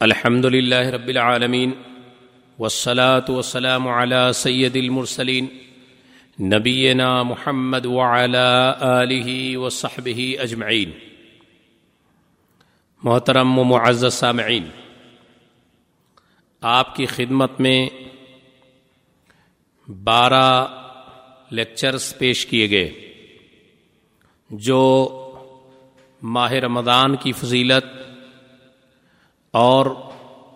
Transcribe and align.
الحمد 0.00 0.46
لله 0.46 0.90
رب 0.90 1.10
العالمين 1.10 1.70
والصلاة 2.58 3.24
والسلام 3.28 3.88
على 3.88 4.32
سيد 4.32 4.76
المرسلين 4.76 5.48
نبينا 6.38 7.22
محمد 7.22 7.86
وعلى 7.86 8.76
آله 8.82 9.56
وصحبه 9.58 10.36
أجمعين 10.38 10.92
محترم 13.02 13.58
و 13.58 13.64
معزز 13.64 14.14
سامعین، 14.14 14.66
آپ 16.62 16.94
کی 16.96 17.06
خدمت 17.06 17.60
میں 17.60 17.88
بارہ 19.88 20.66
لیکچرز 21.50 22.14
پیش 22.18 22.46
کیے 22.46 22.70
گئے، 22.70 22.90
جو 24.50 24.82
ماہ 26.22 26.52
رمضان 26.52 27.16
کی 27.16 27.32
فضیلت 27.32 27.84
اور 29.56 29.86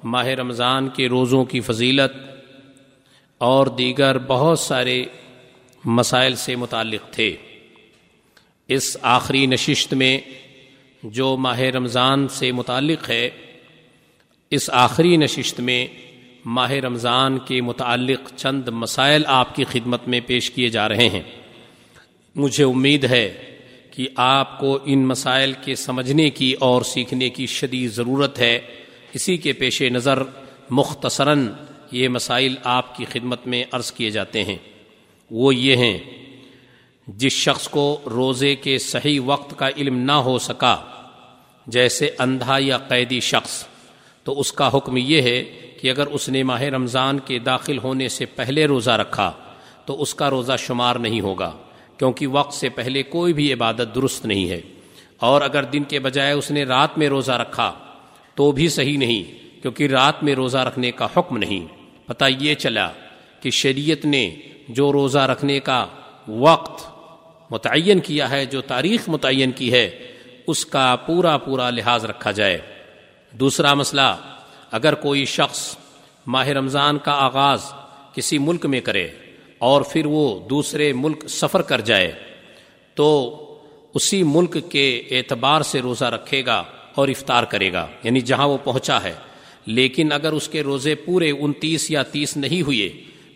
ماہ 0.05 0.27
رمضان 0.27 0.89
کے 0.89 1.09
روزوں 1.09 1.45
کی 1.45 1.61
فضیلت 1.61 2.17
اور 3.39 3.67
دیگر 3.67 4.19
بہت 4.19 4.59
سارے 4.59 5.05
مسائل 5.85 6.37
سے 6.37 6.57
متعلق 6.57 7.13
تھے۔ 7.13 7.37
اس 8.69 8.97
آخری 9.03 9.47
نشست 9.47 9.95
میں 9.95 10.19
جو 11.03 11.37
ماہ 11.37 11.61
رمضان 11.61 12.29
سے 12.29 12.53
متعلق 12.53 13.11
ہے، 13.11 13.31
اس 14.51 14.71
آخری 14.71 15.17
نشست 15.17 15.61
میں 15.61 15.87
ماہ 16.45 16.71
رمضان 16.71 17.39
کے 17.39 17.61
متعلق 17.61 18.33
چند 18.37 18.69
مسائل 18.69 19.23
آپ 19.27 19.57
کی 19.57 19.65
خدمت 19.65 20.09
میں 20.09 20.21
پیش 20.27 20.51
کیے 20.51 20.69
جا 20.69 20.89
رہے 20.89 21.09
ہیں۔ 21.09 21.23
مجھے 22.37 22.65
امید 22.65 23.05
ہے 23.05 23.57
کہ 23.91 24.09
آپ 24.17 24.61
کو 24.61 24.79
ان 24.85 25.07
مسائل 25.07 25.53
کے 25.65 25.75
سمجھنے 25.75 26.31
کی 26.31 26.53
اور 26.53 26.83
سیکھنے 26.83 27.31
کی 27.31 27.47
شدید 27.47 27.91
ضرورت 27.91 28.39
ہے۔ 28.39 28.61
اسی 29.13 29.37
کے 29.37 29.53
پیش 29.53 29.83
نظر 29.83 30.23
مختصراً 30.71 31.53
یہ 31.91 32.09
مسائل 32.09 32.55
آپ 32.65 32.97
کی 32.97 33.05
خدمت 33.05 33.47
میں 33.47 33.65
عرض 33.73 33.93
کیے 33.93 34.11
جاتے 34.11 34.45
ہیں۔ 34.45 34.57
وہ 35.31 35.55
یہ 35.55 35.77
ہیں، 35.77 35.99
جس 37.07 37.33
شخص 37.33 37.69
کو 37.69 38.01
روزے 38.11 38.57
کے 38.57 38.79
صحیح 38.79 39.21
وقت 39.25 39.59
کا 39.59 39.69
علم 39.77 39.97
نہ 39.97 40.13
ہو 40.13 40.39
سکا، 40.39 40.77
جیسے 41.67 42.11
اندھا 42.19 42.57
یا 42.61 42.79
قیدی 42.79 43.21
شخص، 43.21 43.67
تو 44.25 44.41
اس 44.41 44.53
کا 44.53 44.71
حکم 44.77 44.97
یہ 44.97 45.23
ہے 45.23 45.45
کہ 45.81 45.91
اگر 45.91 46.07
اس 46.07 46.29
نے 46.29 46.43
ماہ 46.43 46.63
رمضان 46.63 47.19
کے 47.19 47.39
داخل 47.39 47.79
ہونے 47.79 48.09
سے 48.09 48.25
پہلے 48.25 48.67
روزہ 48.67 48.91
رکھا، 48.91 49.33
تو 49.85 50.03
اس 50.03 50.15
کا 50.15 50.31
روزہ 50.31 50.53
شمار 50.59 50.97
نہیں 50.97 51.21
ہوگا، 51.21 51.57
کیونکہ 51.97 52.27
وقت 52.27 52.55
سے 52.55 52.69
پہلے 52.69 53.03
کوئی 53.03 53.33
بھی 53.33 53.53
عبادت 53.53 53.95
درست 53.95 54.27
نہیں 54.27 54.51
ہے۔ 54.51 54.61
اور 55.19 55.41
اگر 55.41 55.63
دن 55.63 55.85
کے 55.85 55.99
بجائے 55.99 56.33
اس 56.33 56.51
نے 56.51 56.65
رات 56.65 56.99
میں 56.99 57.09
روزہ 57.09 57.33
رکھا 57.33 57.75
تو 58.41 58.53
بھی 58.53 58.69
صحیح 58.69 58.99
نہیں، 58.99 59.63
کیونکہ 59.63 59.87
رات 59.87 60.23
میں 60.23 60.35
روزہ 60.35 60.59
رکھنے 60.59 60.91
کا 60.91 61.09
حکم 61.17 61.39
نہیں۔ 61.39 61.67
پتہ 62.07 62.25
یہ 62.39 62.55
چلا 62.55 62.89
کہ 63.41 63.51
شریعت 63.51 64.05
نے 64.05 64.35
جو 64.69 64.93
روزہ 64.93 65.19
رکھنے 65.19 65.61
کا 65.61 65.87
وقت 66.29 66.91
متعین 67.51 68.01
کیا 68.01 68.31
ہے، 68.31 68.45
جو 68.45 68.61
تاریخ 68.61 69.09
متعین 69.09 69.53
کی 69.53 69.73
ہے، 69.73 70.13
اس 70.47 70.67
کا 70.67 70.97
پورا 71.07 71.39
پورا 71.39 71.71
لحاظ 71.71 72.05
رکھا 72.05 72.31
جائے۔ 72.31 72.59
دوسرا 73.33 73.75
مسئلہ، 73.75 74.17
اگر 74.71 74.95
کوئی 74.95 75.25
شخص 75.25 75.77
ماہ 76.27 76.49
رمضان 76.49 76.99
کا 76.99 77.13
آغاز 77.13 77.61
کسی 78.15 78.39
ملک 78.39 78.67
میں 78.67 78.81
کرے 78.81 79.09
اور 79.59 79.83
پھر 79.83 80.07
وہ 80.07 80.49
دوسرے 80.49 80.93
ملک 80.93 81.29
سفر 81.29 81.63
کر 81.63 81.81
جائے، 81.81 82.13
تو 82.95 83.09
اسی 83.95 84.23
ملک 84.23 84.57
کے 84.71 85.03
اعتبار 85.11 85.61
سے 85.61 85.81
روزہ 85.81 86.05
رکھے 86.05 86.47
گا۔ 86.47 86.63
اور 86.95 87.09
افطار 87.09 87.45
کرے 87.45 87.73
گا 87.73 87.87
یعنی 88.03 88.21
جہاں 88.21 88.49
وہ 88.49 88.59
پہنچا 88.65 89.03
ہے۔ 89.03 89.13
لیکن 89.67 90.13
اگر 90.13 90.33
اس 90.33 90.49
کے 90.49 90.63
روزے 90.63 90.95
پورے 90.95 91.31
انتیس 91.31 91.91
یا 91.91 92.03
تیس 92.03 92.37
نہیں 92.37 92.63
ہوئے، 92.63 92.89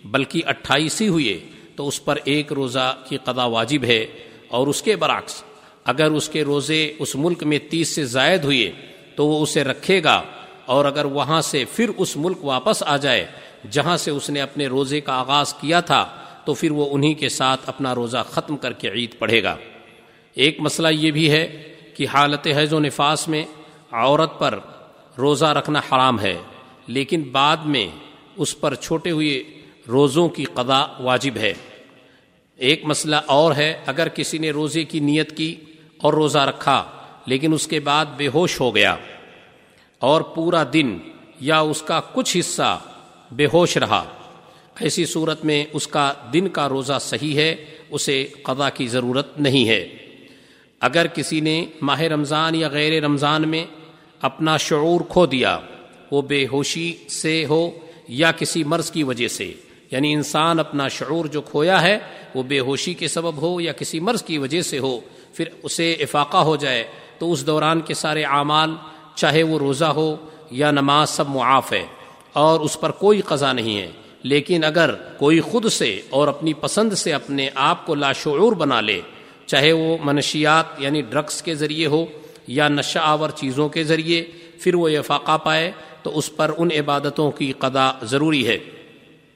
بلکہ 0.04 0.42
اٹھائیس 0.46 1.00
ہی 1.00 1.08
ہوئے، 1.08 1.38
تو 1.76 1.88
اس 1.88 2.04
پر 2.04 2.18
ایک 2.24 2.52
روزہ 2.52 2.96
کی 3.08 3.16
قضا 3.24 3.44
واجب 3.44 3.84
ہے۔ 3.84 4.06
اور 4.48 4.66
اس 4.66 4.82
کے 4.82 4.96
برعکس، 4.96 5.42
اگر 5.84 6.10
اس 6.10 6.28
کے 6.28 6.42
روزے 6.42 6.92
اس 6.98 7.16
ملک 7.16 7.44
میں 7.44 7.58
تیس 7.70 7.88
سے 7.88 8.04
زائد 8.04 8.44
ہوئے، 8.44 8.72
تو 9.14 9.26
وہ 9.26 9.42
اسے 9.42 9.64
رکھے 9.64 10.04
گا۔ 10.04 10.22
اور 10.66 10.84
اگر 10.84 11.04
وہاں 11.04 11.40
سے 11.40 11.64
پھر 11.72 11.90
اس 11.96 12.16
ملک 12.16 12.44
واپس 12.44 12.82
آ 12.82 12.96
جائے، 12.96 13.26
جہاں 13.70 13.96
سے 13.96 14.10
اس 14.10 14.30
نے 14.30 14.40
اپنے 14.40 14.66
روزے 14.66 15.00
کا 15.00 15.12
آغاز 15.12 15.54
کیا 15.54 15.80
تھا، 15.80 16.16
تو 16.44 16.54
پھر 16.54 16.70
وہ 16.70 16.94
انہی 16.94 17.14
کے 17.14 17.28
ساتھ 17.28 17.60
اپنا 17.66 17.94
روزہ 17.94 18.24
ختم 18.30 18.56
کر 18.56 18.72
کے 18.72 18.90
عید 18.90 19.18
پڑھے 19.18 19.42
گا۔ 19.42 19.56
ایک 20.34 20.60
مسئلہ 20.60 20.88
یہ 20.88 21.10
بھی 21.10 21.30
ہے 21.30 21.73
کہ 21.94 22.06
حالت 22.12 22.46
حیض 22.46 22.72
و 22.72 22.80
نفاس 22.80 23.28
میں 23.28 23.44
عورت 23.92 24.38
پر 24.38 24.58
روزہ 25.18 25.44
رکھنا 25.44 25.78
حرام 25.78 26.20
ہے، 26.20 26.36
لیکن 26.86 27.22
بعد 27.32 27.56
میں 27.56 27.86
اس 28.36 28.60
پر 28.60 28.74
چھوٹے 28.74 29.10
ہوئے 29.10 29.42
روزوں 29.88 30.28
کی 30.28 30.44
قضا 30.44 30.84
واجب 31.00 31.36
ہے۔ 31.36 31.52
ایک 32.58 32.84
مسئلہ 32.84 33.16
اور 33.26 33.54
ہے، 33.56 33.72
اگر 33.86 34.08
کسی 34.08 34.38
نے 34.38 34.50
روزے 34.50 34.84
کی 34.84 35.00
نیت 35.00 35.36
کی 35.36 35.54
اور 35.96 36.12
روزہ 36.12 36.38
رکھا، 36.38 36.84
لیکن 37.26 37.52
اس 37.52 37.66
کے 37.66 37.80
بعد 37.80 38.06
بے 38.16 38.28
ہوش 38.34 38.60
ہو 38.60 38.74
گیا 38.74 38.96
اور 39.98 40.20
پورا 40.20 40.62
دن 40.72 40.98
یا 41.40 41.60
اس 41.60 41.82
کا 41.82 42.00
کچھ 42.12 42.36
حصہ 42.36 42.78
بے 43.30 43.46
ہوش 43.46 43.76
رہا، 43.76 44.04
ایسی 44.80 45.04
صورت 45.04 45.44
میں 45.44 45.64
اس 45.72 45.86
کا 45.86 46.12
دن 46.32 46.48
کا 46.48 46.68
روزہ 46.68 46.98
صحیح 47.00 47.34
ہے، 47.34 47.54
اسے 47.90 48.26
قضا 48.42 48.70
کی 48.70 48.86
ضرورت 48.86 49.40
نہیں 49.40 49.68
ہے۔ 49.68 49.86
اگر 50.84 51.06
کسی 51.06 51.40
نے 51.40 51.66
ماہ 51.82 52.00
رمضان 52.00 52.54
یا 52.54 52.68
غیر 52.68 53.04
رمضان 53.04 53.48
میں 53.48 53.66
اپنا 54.20 54.56
شعور 54.56 55.00
کھو 55.08 55.26
دیا، 55.26 55.58
وہ 56.10 56.22
بے 56.22 56.46
ہوشی 56.52 56.94
سے 57.08 57.44
ہو 57.48 57.70
یا 58.08 58.32
کسی 58.32 58.64
مرض 58.64 58.90
کی 58.90 59.02
وجہ 59.02 59.28
سے 59.28 59.54
یعنی 59.90 60.12
انسان 60.12 60.58
اپنا 60.58 60.88
شعور 60.88 61.24
جو 61.24 61.40
کھویا 61.40 61.82
ہے، 61.82 61.98
وہ 62.34 62.42
بے 62.42 62.60
ہوشی 62.60 62.94
کے 62.94 63.08
سبب 63.08 63.42
ہو 63.42 63.60
یا 63.60 63.72
کسی 63.72 64.00
مرض 64.00 64.22
کی 64.22 64.38
وجہ 64.38 64.62
سے 64.62 64.78
ہو، 64.78 65.00
پھر 65.34 65.44
اسے 65.62 65.92
افاقہ 65.92 66.36
ہو 66.36 66.56
جائے، 66.56 66.84
تو 67.18 67.32
اس 67.32 67.46
دوران 67.46 67.80
کے 67.80 67.94
سارے 67.94 68.24
اعمال، 68.24 68.74
چاہے 69.14 69.42
وہ 69.42 69.58
روزہ 69.58 69.84
ہو 69.84 70.16
یا 70.50 70.70
نماز، 70.70 71.10
سب 71.10 71.28
معاف 71.28 71.72
ہے۔ 71.72 71.86
اور 72.32 72.60
اس 72.60 72.80
پر 72.80 72.90
کوئی 72.90 73.20
قضا 73.20 73.52
نہیں 73.52 73.78
ہے۔ 73.78 73.90
لیکن 74.22 74.64
اگر 74.64 74.94
کوئی 74.94 75.40
خود 75.40 75.68
سے 75.68 76.00
اور 76.10 76.28
اپنی 76.28 76.52
پسند 76.54 76.92
سے 76.92 77.12
اپنے 77.12 77.48
آپ 77.54 77.86
کو 77.86 77.94
لاشعور 77.94 78.52
بنا 78.52 78.80
لے 78.80 79.00
چاہے 79.46 79.72
وہ 79.72 79.96
منشیات 80.04 80.64
یعنی 80.78 81.02
ڈرگس 81.02 81.42
کے 81.42 81.54
ذریعے 81.54 81.86
ہو 81.86 82.06
یا 82.46 82.68
نشہ 82.68 82.98
آور 83.02 83.30
چیزوں 83.30 83.68
کے 83.68 83.84
ذریعے 83.84 84.24
پھر 84.60 84.74
وہ 84.74 84.88
افاقہ 84.88 85.38
پائے 85.38 85.72
تو 86.02 86.18
اس 86.18 86.36
پر 86.36 86.50
ان 86.58 86.68
عبادتوں 86.78 87.30
کی 87.30 87.52
قدا 87.52 87.92
ضروری 88.02 88.48
ہے۔ 88.48 88.58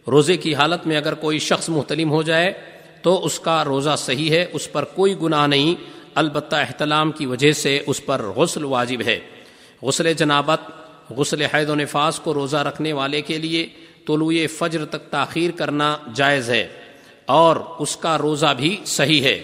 روزے 0.07 0.37
کی 0.37 0.55
حالت 0.55 0.87
میں 0.87 0.97
اگر 0.97 1.15
کوئی 1.15 1.39
شخص 1.39 1.69
محتلم 1.69 2.11
ہو 2.11 2.23
جائے 2.23 2.53
تو 3.03 3.25
اس 3.25 3.41
کا 3.41 3.65
روزہ 3.65 3.95
صحیح 3.99 4.31
ہے، 4.31 4.47
اس 4.53 4.73
پر 4.73 4.85
کوئی 4.85 5.15
گناہ 5.23 5.47
نہیں، 5.47 5.75
البتہ 6.15 6.57
احتلام 6.57 7.13
کی 7.13 7.27
وجہ 7.27 7.53
سے 7.53 7.81
اس 7.87 8.07
پر 8.07 8.23
غسل 8.23 8.65
واجب 8.65 9.03
ہے۔ 9.07 9.19
غسل 9.83 10.13
جنابت، 10.13 10.61
غسل 11.11 11.43
حید 11.43 11.69
و 11.69 11.75
نفاس 11.75 12.21
کو 12.21 12.35
روزہ 12.35 12.57
رکھنے 12.57 12.93
والے 12.93 13.23
کے 13.23 13.39
لیے 13.39 13.67
طلوع 14.07 14.33
فجر 14.59 14.85
تک 14.85 15.11
تاخیر 15.11 15.51
کرنا 15.51 15.97
جائز 16.15 16.51
ہے 16.51 16.69
اور 17.27 17.57
اس 17.79 17.97
کا 17.97 18.19
روزہ 18.19 18.55
بھی 18.57 18.77
صحیح 18.85 19.23
ہے۔ 19.23 19.43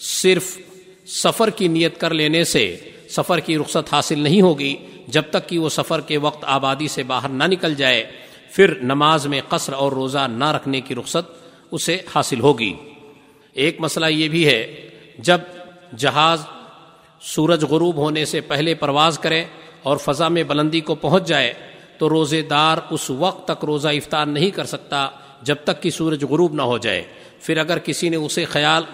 صرف 0.00 0.58
سفر 1.06 1.50
کی 1.50 1.68
نیت 1.68 2.00
کر 2.00 2.14
لینے 2.14 2.44
سے 2.44 2.76
سفر 3.08 3.40
کی 3.40 3.58
رخصت 3.58 3.92
حاصل 3.92 4.18
نہیں 4.18 4.40
ہوگی، 4.40 4.76
جب 5.08 5.22
تک 5.30 5.48
کہ 5.48 5.58
وہ 5.58 5.68
سفر 5.68 6.00
کے 6.00 6.16
وقت 6.16 6.44
آبادی 6.46 6.88
سے 6.88 7.02
باہر 7.02 7.28
نہ 7.28 7.44
نکل 7.44 7.74
جائے، 7.74 8.10
پھر 8.52 8.74
نماز 8.82 9.26
میں 9.26 9.40
قصر 9.48 9.72
اور 9.72 9.92
روزہ 9.92 10.26
نہ 10.30 10.52
رکھنے 10.52 10.80
کی 10.80 10.94
رخصت 10.94 11.32
اسے 11.70 11.98
حاصل 12.14 12.40
ہوگی۔ 12.40 12.74
ایک 13.52 13.80
مسئلہ 13.80 14.06
یہ 14.06 14.28
بھی 14.28 14.46
ہے، 14.46 14.90
جب 15.18 15.38
جہاز 15.96 16.42
سورج 17.20 17.64
غروب 17.64 17.96
ہونے 17.96 18.24
سے 18.24 18.40
پہلے 18.40 18.74
پرواز 18.74 19.18
کرے 19.18 19.44
اور 19.82 19.96
فضا 19.96 20.28
میں 20.28 20.42
بلندی 20.42 20.80
کو 20.80 20.94
پہنچ 20.94 21.26
جائے، 21.26 21.54
تو 21.98 22.08
روزے 22.08 22.42
دار 22.42 22.78
اس 22.90 23.10
وقت 23.10 23.48
تک 23.48 23.64
روزہ 23.64 23.88
افطار 23.88 24.26
نہیں 24.26 24.50
کر 24.50 24.64
سکتا 24.64 25.08
جب 25.42 25.56
تک 25.64 25.82
کہ 25.82 25.90
سورج 25.90 26.24
غروب 26.24 26.54
نہ 26.54 26.62
ہو 26.62 26.78
جائے۔ 26.78 27.02
پھر 27.40 27.56
اگر 27.56 27.78
کسی 27.78 28.08
نے 28.08 28.16
اسے 28.16 28.44
خیال 28.44 28.84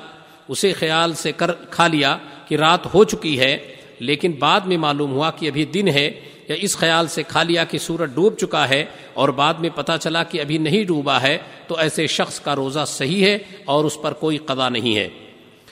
اسے 0.48 0.72
خیال 0.72 1.14
سے 1.14 1.32
کر 1.32 1.52
کھا 1.70 1.86
لیا 1.86 2.16
کہ 2.48 2.54
رات 2.54 2.94
ہو 2.94 3.04
چکی 3.04 3.38
ہے، 3.38 3.56
لیکن 4.00 4.32
بعد 4.32 4.60
میں 4.60 4.76
معلوم 4.76 5.12
ہوا 5.12 5.30
کہ 5.30 5.48
ابھی 5.48 5.64
دن 5.64 5.88
ہے 5.88 6.20
یا 6.48 6.56
اس 6.60 6.76
خیال 6.76 7.08
سے 7.08 7.22
کھا 7.22 7.42
لیا 7.42 7.64
کہ 7.64 7.78
سورج 7.78 8.10
ڈوب 8.14 8.36
چکا 8.38 8.68
ہے 8.68 8.84
اور 9.14 9.28
بعد 9.28 9.54
میں 9.54 9.70
پتہ 9.74 9.92
چلا 10.00 10.22
کہ 10.22 10.40
ابھی 10.40 10.58
نہیں 10.58 10.84
ڈوبا 10.84 11.20
ہے، 11.22 11.38
تو 11.66 11.76
ایسے 11.78 12.06
شخص 12.06 12.40
کا 12.40 12.56
روزہ 12.56 12.84
صحیح 12.86 13.24
ہے 13.24 13.38
اور 13.64 13.84
اس 13.84 13.96
پر 14.02 14.12
کوئی 14.12 14.36
قضا 14.36 14.68
نہیں 14.68 14.96
ہے۔ 14.96 15.08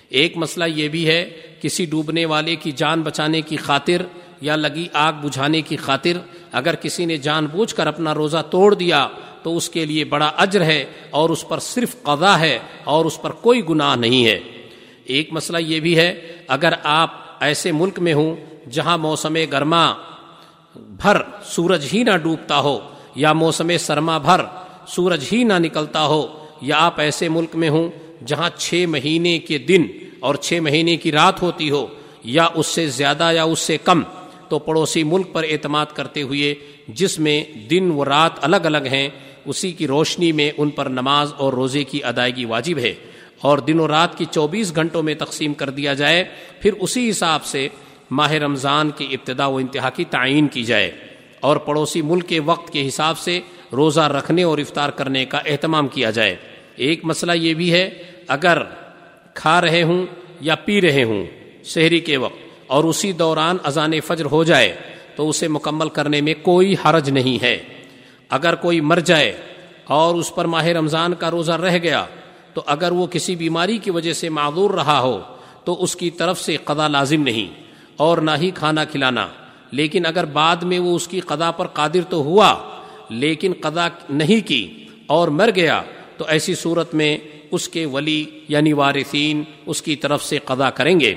ایک 0.09 0.37
مسئلہ 0.37 0.65
یہ 0.65 0.89
بھی 0.89 1.07
ہے، 1.09 1.31
کسی 1.63 1.85
ڈوبنے 1.85 2.25
والے 2.27 2.57
کی 2.57 2.73
جان 2.73 3.03
بچانے 3.03 3.41
کی 3.41 3.57
خاطر 3.57 4.03
یا 4.41 4.57
لگی 4.57 4.87
آگ 4.93 5.13
بجھانے 5.13 5.61
کی 5.63 5.77
خاطر 5.77 6.19
اگر 6.53 6.75
کسی 6.75 7.05
نے 7.05 7.17
جان 7.17 7.47
بوجھ 7.47 7.75
کر 7.75 7.87
اپنا 7.87 8.15
روزہ 8.15 8.43
توڑ 8.51 8.75
دیا 8.75 9.07
تو 9.43 9.57
اس 9.57 9.69
کے 9.71 9.85
لیے 9.85 10.05
بڑا 10.05 10.27
اجر 10.37 10.65
ہے 10.65 10.85
اور 11.11 11.31
اس 11.31 11.49
پر 11.49 11.59
صرف 11.59 12.03
قضا 12.03 12.39
ہے 12.41 12.59
اور 12.85 13.05
اس 13.05 13.23
پر 13.23 13.31
کوئی 13.31 13.63
گناہ 13.69 13.97
نہیں 13.97 14.27
ہے۔ 14.27 14.41
ایک 15.07 15.33
مسئلہ 15.33 15.59
یہ 15.59 15.81
بھی 15.81 15.97
ہے، 15.97 16.13
اگر 16.49 16.73
آپ 16.83 17.11
ایسے 17.41 17.73
ملک 17.73 17.99
میں 17.99 18.15
ہوں 18.15 18.35
جہاں 18.71 18.99
موسم 18.99 19.37
گرما 19.53 19.93
بھر 20.77 21.17
سورج 21.45 21.87
ہی 21.93 22.03
نہ 22.03 22.17
ڈوبتا 22.17 22.59
ہو، 22.59 22.79
یا 23.15 23.33
موسم 23.33 23.71
سرما 23.79 24.19
بھر 24.19 24.41
سورج 24.87 25.25
ہی 25.33 25.43
نہ 25.45 25.59
نکلتا 25.59 26.05
ہو، 26.07 26.27
یا 26.63 26.77
آپ 26.79 27.01
ایسے 27.01 27.29
ملک 27.29 27.55
میں 27.57 27.69
ہوں 27.69 27.89
جہاں 28.27 28.51
چھ 28.59 28.85
مہینے 28.89 29.39
کے 29.39 29.59
دن 29.59 29.87
اور 30.21 30.35
چھ 30.35 30.61
مہینے 30.63 30.97
کی 30.97 31.13
رات 31.13 31.43
ہوتی 31.43 31.71
ہو، 31.71 31.87
یا 32.25 32.49
اس 32.55 32.67
سے 32.67 32.87
زیادہ 32.87 33.31
یا 33.35 33.45
اس 33.45 33.61
سے 33.61 33.77
کم، 33.79 34.03
تو 34.49 34.59
پڑوسی 34.59 35.03
ملک 35.05 35.33
پر 35.33 35.45
اعتماد 35.51 35.87
کرتے 35.95 36.23
ہوئے 36.23 36.55
جس 36.89 37.19
میں 37.19 37.43
دن 37.71 37.91
و 37.91 38.05
رات 38.05 38.45
الگ 38.45 38.65
الگ 38.65 38.87
ہیں، 38.93 39.09
اسی 39.45 39.73
کی 39.73 39.87
روشنی 39.87 40.33
میں 40.33 40.51
ان 40.59 40.71
پر 40.71 40.87
نماز 40.87 41.33
اور 41.37 41.53
روزے 41.53 41.85
کی 41.85 42.05
ادائیگی 42.05 42.45
واجب 42.45 42.79
ہے۔ 42.79 42.95
اور 43.41 43.59
دن 43.59 43.81
و 43.81 43.89
رات 43.89 44.19
کی 44.19 44.25
چوبیس 44.25 44.75
گھنٹوں 44.75 45.03
میں 45.03 45.15
تقسیم 45.15 45.55
کر 45.55 45.71
دیا 45.71 45.95
جائے، 45.95 46.25
پھر 46.61 46.73
اسی 46.73 47.11
حساب 47.11 47.45
سے 47.45 47.69
ماہ 48.11 48.33
رمضان 48.33 48.91
کی 48.91 49.09
ابتدا 49.11 49.47
و 49.47 49.57
انتہا 49.57 49.91
کی 49.91 50.05
تعین 50.05 50.49
کی 50.49 50.65
جائے۔ 50.65 50.91
اور 51.41 51.57
پڑوسی 51.57 52.03
ملک 52.03 52.29
کے 52.29 52.41
وقت 52.41 52.73
کے 52.73 52.89
حساب 52.89 53.19
سے 53.19 53.41
روزہ 53.73 54.01
رکھنے 54.01 54.43
اور 54.43 54.59
افطار 54.59 54.89
کرنے 54.89 55.25
کا 55.25 55.39
اہتمام 55.39 55.89
کیا 55.89 56.11
جائے۔ 56.11 56.37
ایک 56.77 57.05
مسئلہ 57.05 57.33
یہ 57.33 57.55
بھی 57.55 57.73
ہے، 57.73 57.91
اگر 58.29 58.63
کھا 59.35 59.61
رہے 59.61 59.83
ہوں 59.83 60.07
یا 60.41 60.55
پی 60.55 60.81
رہے 60.81 61.05
ہوں 61.05 61.25
شہری 61.65 62.01
کے 62.01 62.17
وقت 62.17 62.37
اور 62.67 62.85
اسی 62.85 63.13
دوران 63.13 63.57
اذان 63.63 64.01
فجر 64.01 64.25
ہو 64.25 64.45
جائے، 64.45 64.77
تو 65.17 65.29
اسے 65.29 65.49
مکمل 65.49 65.89
کرنے 65.89 66.21
میں 66.21 66.35
کوئی 66.43 66.75
حرج 66.85 67.11
نہیں 67.11 67.45
ہے۔ 67.45 67.59
اگر 68.31 68.55
کوئی 68.55 68.81
مر 68.81 68.99
جائے 68.99 69.37
اور 69.85 70.15
اس 70.15 70.35
پر 70.35 70.45
ماہ 70.45 70.67
رمضان 70.67 71.15
کا 71.15 71.31
روزہ 71.31 71.53
رہ 71.53 71.79
گیا 71.83 72.07
تو 72.55 72.63
اگر 72.67 72.93
وہ 72.93 73.07
کسی 73.07 73.37
بیماری 73.37 73.79
کی 73.79 73.91
وجہ 73.91 74.13
سے 74.13 74.29
معذور 74.29 74.71
رہا 74.71 75.01
ہو، 75.01 75.21
تو 75.65 75.83
اس 75.83 75.97
کی 75.97 76.11
طرف 76.11 76.41
سے 76.41 76.57
قضا 76.57 76.89
لازم 76.89 77.23
نہیں، 77.23 77.63
اور 77.97 78.19
نہ 78.19 78.31
ہی 78.43 78.51
کھانا 78.51 78.85
کھلانا۔ 78.85 79.27
لیکن 79.71 80.07
اگر 80.07 80.25
بعد 80.25 80.57
میں 80.57 80.79
وہ 80.79 80.97
اس 80.97 81.09
کی 81.09 81.21
قضا 81.21 81.51
پر 81.51 81.67
قادر 81.67 82.03
تو 82.09 82.17
ہوا، 82.17 82.55
لیکن 83.11 83.53
قضا 83.61 83.89
نہیں 84.11 84.49
کی 84.49 84.87
اور 85.07 85.29
مر 85.29 85.51
گیا، 85.57 85.83
تو 86.17 86.25
ایسی 86.29 86.55
صورت 86.55 86.95
میں 86.95 87.19
اس 87.51 87.69
کے 87.69 87.87
ولی 87.87 88.25
یعنی 88.49 88.73
وارثین 88.73 89.43
اس 89.67 89.83
کی 89.83 89.97
طرف 89.97 90.25
سے 90.25 90.39
قضا 90.45 90.71
کریں 90.71 91.01
گے۔ 91.01 91.15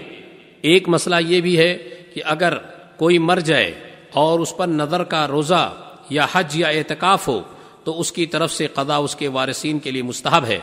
ایک 0.61 0.89
مسئلہ 0.89 1.15
یہ 1.19 1.41
بھی 1.41 1.57
ہے 1.57 1.77
کہ 2.13 2.21
اگر 2.25 2.57
کوئی 2.97 3.17
مر 3.17 3.39
جائے 3.39 3.73
اور 4.13 4.39
اس 4.39 4.57
پر 4.57 4.67
نظر 4.67 5.03
کا 5.03 5.27
روزہ 5.27 5.73
یا 6.09 6.25
حج 6.31 6.57
یا 6.57 6.67
اعتکاف 6.67 7.27
ہو، 7.27 7.41
تو 7.83 7.99
اس 7.99 8.11
کی 8.11 8.25
طرف 8.25 8.53
سے 8.53 8.67
قضا 8.67 8.95
اس 8.95 9.15
کے 9.15 9.27
وارثین 9.27 9.79
کے 9.79 9.91
لیے 9.91 10.01
مستحب 10.01 10.45
ہے۔ 10.45 10.59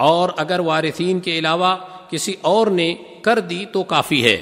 اور 0.00 0.30
اگر 0.36 0.60
وارثین 0.60 1.20
کے 1.20 1.38
علاوہ 1.38 1.76
کسی 2.10 2.34
اور 2.40 2.66
نے 2.66 2.94
کر 3.22 3.38
دی 3.38 3.64
تو 3.72 3.82
کافی 3.82 4.24
ہے۔ 4.24 4.36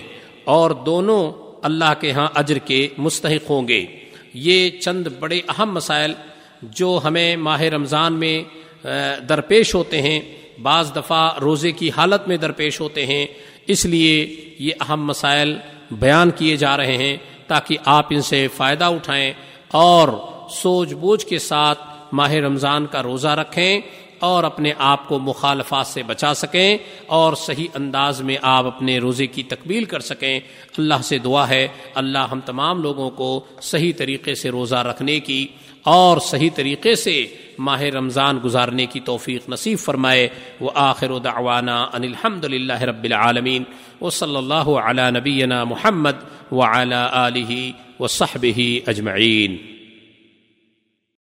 اور 0.44 0.70
دونوں 0.70 1.32
اللہ 1.62 1.93
کے 2.00 2.12
ہاں 2.12 2.28
اجر 2.34 2.58
کے 2.58 2.88
مستحق 2.99 3.50
ہوں 3.50 3.69
گے۔ 3.69 3.87
یہ 4.34 4.70
چند 4.70 5.06
بڑے 5.19 5.40
اہم 5.49 5.75
مسائل 5.75 6.14
جو 6.62 7.00
ہمیں 7.05 7.37
ماہ 7.37 7.60
رمضان 7.60 8.12
میں 8.12 8.43
درپیش 9.28 9.75
ہوتے 9.75 10.02
ہیں۔ 10.02 10.20
بعض 10.62 10.96
دفعہ 10.96 11.38
روزے 11.38 11.72
کی 11.72 11.90
حالت 11.96 12.28
میں 12.28 12.37
درپیش 12.37 12.81
ہوتے 12.81 13.06
ہیں۔ 13.06 13.26
اس 13.66 13.84
لیے 13.84 14.37
یہ 14.58 14.72
اہم 14.81 15.05
مسائل 15.06 15.56
بیان 15.90 16.31
کیے 16.31 16.56
جا 16.56 16.76
رہے 16.76 16.96
ہیں 16.96 17.16
تاکہ 17.46 17.76
آپ 17.84 18.06
ان 18.10 18.22
سے 18.22 18.49
فائدہ 18.56 18.84
اٹھائیں 18.84 19.32
اور 19.69 20.08
سوچ 20.50 20.93
بوجھ 20.93 21.26
کے 21.26 21.38
ساتھ 21.38 21.78
ماہ 22.12 22.32
رمضان 22.32 22.87
کا 22.87 23.02
روزہ 23.02 23.28
رکھیں۔ 23.28 23.81
اور 24.19 24.44
اپنے 24.44 24.73
آپ 24.79 25.09
کو 25.09 25.19
مخالفات 25.19 25.87
سے 25.87 26.03
بچا 26.03 26.35
سکیں 26.35 26.79
اور 27.06 27.32
صحیح 27.35 27.67
انداز 27.75 28.23
میں 28.23 28.37
آپ 28.43 28.67
اپنے 28.67 28.99
روزے 28.99 29.26
کی 29.26 29.43
تکمیل 29.43 29.85
کر 29.85 30.00
سکیں۔ 30.00 30.41
اللہ 30.79 31.03
سے 31.03 31.19
دعا 31.19 31.49
ہے، 31.49 31.69
اللہ 31.94 32.26
ہم 32.32 32.41
تمام 32.41 32.82
لوگوں 32.82 33.11
کو 33.11 33.44
صحیح 33.62 33.93
طریقے 33.97 34.35
سے 34.35 34.50
روزہ 34.50 34.75
رکھنے 34.75 35.20
کی 35.20 35.47
اور 35.82 36.19
صحیح 36.20 36.50
طریقے 36.55 36.94
سے 36.94 37.26
ماہ 37.59 37.82
رمضان 37.82 38.38
گزارنے 38.44 38.87
کی 38.87 39.00
توفیق 39.00 39.49
نصیب 39.49 39.79
فرمائے۔ 39.79 40.29
وہ 40.61 40.70
آخر 40.75 41.19
دعوانا 41.19 41.82
ان 41.82 42.03
الحمد 42.03 42.44
للہ 42.44 42.82
رب 42.82 43.05
العالمین۔ 43.05 43.62
و 44.00 44.11
صلی 44.11 44.37
اللہ 44.37 44.55
علیہ 44.55 45.11
نبینا 45.11 45.65
محمد 45.65 46.53
و 46.53 46.62
علیہ 46.62 46.94
علیہ 46.94 47.73
و 48.00 48.06
صحب 48.06 48.47
اجمعین۔ 48.87 49.78